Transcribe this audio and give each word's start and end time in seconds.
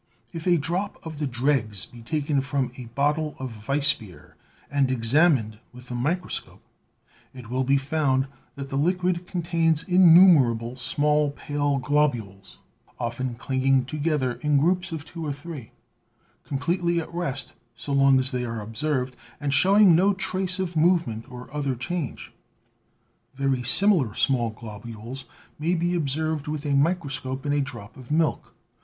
If 0.31 0.47
a 0.47 0.57
drop 0.57 0.97
of 1.05 1.19
the 1.19 1.27
dregs 1.27 1.85
be 1.85 2.01
taken 2.01 2.41
from 2.41 2.71
a 2.75 2.85
bottle 2.85 3.35
of 3.37 3.67
weissbeer 3.67 4.33
and 4.71 4.89
examined 4.89 5.59
with 5.71 5.89
the 5.89 5.93
microscope, 5.93 6.63
it 7.35 7.51
will 7.51 7.63
be 7.63 7.77
found 7.77 8.25
that 8.55 8.69
the 8.69 8.77
liquid 8.79 9.27
contains 9.27 9.83
in 9.83 10.11
numerable 10.11 10.75
small 10.75 11.29
pale 11.29 11.77
globules, 11.77 12.57
often 12.99 13.35
clinging 13.35 13.85
together 13.85 14.39
in 14.41 14.57
groups 14.57 14.91
of 14.91 15.05
two 15.05 15.23
or 15.23 15.31
three, 15.31 15.69
completely 16.45 16.99
at 16.99 17.13
rest 17.13 17.53
so 17.75 17.93
long 17.93 18.17
as 18.17 18.31
they 18.31 18.43
are 18.43 18.59
observed, 18.59 19.15
and 19.39 19.53
showing 19.53 19.93
no 19.95 20.15
trace 20.15 20.57
of 20.57 20.75
movement 20.75 21.29
or 21.29 21.47
other 21.53 21.75
change. 21.75 22.33
Very 23.35 23.61
similar 23.61 24.15
small 24.15 24.49
globules 24.49 25.25
may 25.59 25.75
be 25.75 25.93
observed 25.93 26.47
with 26.47 26.65
a 26.65 26.73
microscope 26.73 27.45
in 27.45 27.53
a 27.53 27.61
drop 27.61 27.95
of 27.95 28.09
milk. 28.11 28.55